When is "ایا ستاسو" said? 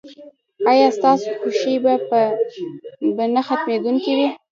0.71-1.27